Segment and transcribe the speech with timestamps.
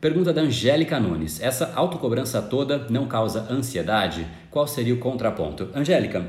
[0.00, 1.42] Pergunta da Angélica Nunes.
[1.42, 4.26] Essa autocobrança toda não causa ansiedade?
[4.50, 5.68] Qual seria o contraponto?
[5.74, 6.26] Angélica,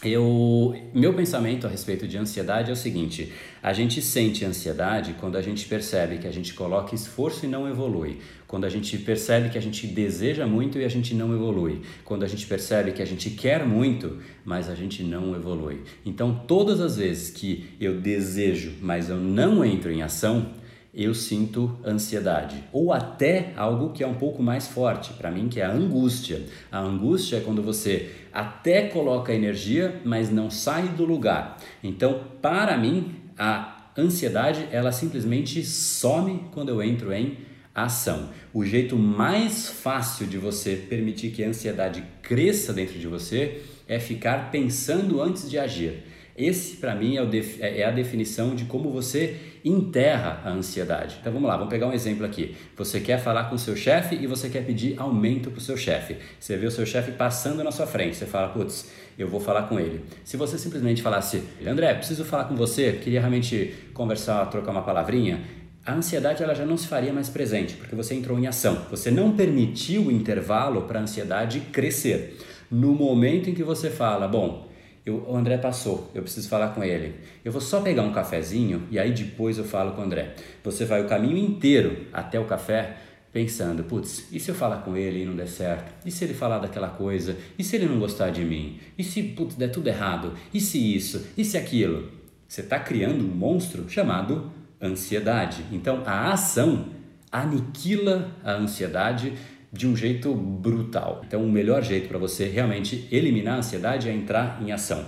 [0.00, 5.36] eu, meu pensamento a respeito de ansiedade é o seguinte: a gente sente ansiedade quando
[5.36, 9.48] a gente percebe que a gente coloca esforço e não evolui, quando a gente percebe
[9.48, 13.02] que a gente deseja muito e a gente não evolui, quando a gente percebe que
[13.02, 15.82] a gente quer muito, mas a gente não evolui.
[16.06, 20.59] Então, todas as vezes que eu desejo, mas eu não entro em ação,
[20.92, 22.64] eu sinto ansiedade.
[22.72, 26.42] Ou até algo que é um pouco mais forte para mim, que é a angústia.
[26.70, 31.58] A angústia é quando você até coloca energia, mas não sai do lugar.
[31.82, 37.38] Então, para mim, a ansiedade, ela simplesmente some quando eu entro em
[37.74, 38.30] ação.
[38.52, 43.98] O jeito mais fácil de você permitir que a ansiedade cresça dentro de você é
[43.98, 46.04] ficar pensando antes de agir.
[46.36, 47.22] Esse, para mim, é,
[47.60, 51.18] é, é, a definição de como você enterra a ansiedade.
[51.20, 52.56] Então vamos lá, vamos pegar um exemplo aqui.
[52.76, 55.76] Você quer falar com o seu chefe e você quer pedir aumento para o seu
[55.76, 56.16] chefe.
[56.38, 59.64] Você vê o seu chefe passando na sua frente, você fala, putz, eu vou falar
[59.64, 60.02] com ele.
[60.24, 65.42] Se você simplesmente falasse, André, preciso falar com você, queria realmente conversar, trocar uma palavrinha,
[65.84, 68.86] a ansiedade ela já não se faria mais presente, porque você entrou em ação.
[68.90, 72.38] Você não permitiu o intervalo para a ansiedade crescer.
[72.70, 74.69] No momento em que você fala, bom,
[75.04, 77.14] eu, o André passou, eu preciso falar com ele.
[77.44, 80.34] Eu vou só pegar um cafezinho e aí depois eu falo com o André.
[80.62, 82.96] Você vai o caminho inteiro até o café
[83.32, 85.92] pensando, putz, e se eu falar com ele e não der certo?
[86.04, 87.36] E se ele falar daquela coisa?
[87.58, 88.78] E se ele não gostar de mim?
[88.98, 90.34] E se putz, der tudo errado?
[90.52, 91.26] E se isso?
[91.36, 92.10] E se aquilo?
[92.46, 95.64] Você está criando um monstro chamado ansiedade.
[95.70, 96.86] Então a ação
[97.30, 99.34] aniquila a ansiedade
[99.72, 101.22] de um jeito brutal.
[101.26, 105.04] Então, o melhor jeito para você realmente eliminar a ansiedade é entrar em ação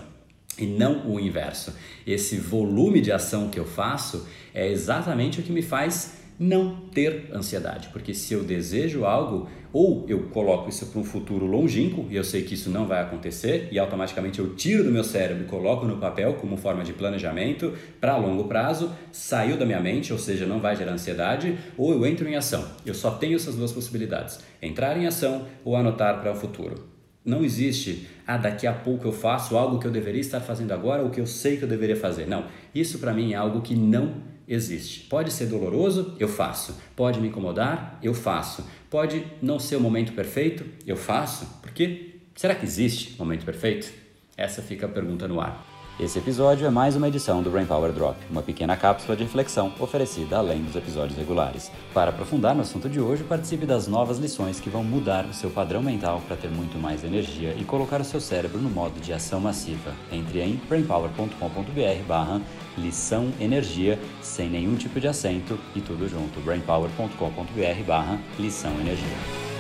[0.59, 1.75] e não o inverso.
[2.07, 7.29] Esse volume de ação que eu faço é exatamente o que me faz não ter
[7.33, 12.17] ansiedade, porque se eu desejo algo, ou eu coloco isso para um futuro longínquo e
[12.17, 15.47] eu sei que isso não vai acontecer e automaticamente eu tiro do meu cérebro e
[15.47, 20.19] coloco no papel como forma de planejamento para longo prazo, saiu da minha mente, ou
[20.19, 22.65] seja, não vai gerar ansiedade, ou eu entro em ação.
[22.85, 26.91] Eu só tenho essas duas possibilidades: entrar em ação ou anotar para o futuro.
[27.25, 31.05] Não existe, ah, daqui a pouco eu faço algo que eu deveria estar fazendo agora
[31.05, 32.27] ou que eu sei que eu deveria fazer.
[32.27, 35.01] Não, isso para mim é algo que não existe.
[35.01, 36.77] Pode ser doloroso, eu faço.
[36.95, 38.65] Pode me incomodar, eu faço.
[38.91, 41.47] Pode não ser o momento perfeito, eu faço.
[41.63, 43.93] Porque será que existe momento perfeito?
[44.37, 45.72] Essa fica a pergunta no ar.
[46.03, 49.73] Esse episódio é mais uma edição do Brain Power Drop, uma pequena cápsula de reflexão
[49.79, 51.71] oferecida além dos episódios regulares.
[51.95, 55.49] Para aprofundar no assunto de hoje, participe das novas lições que vão mudar o seu
[55.49, 59.13] padrão mental para ter muito mais energia e colocar o seu cérebro no modo de
[59.13, 59.95] ação massiva.
[60.11, 62.41] Entre em brainpower.com.br barra
[62.77, 69.52] lição energia sem nenhum tipo de acento e tudo junto brainpower.com.br barra lição energia.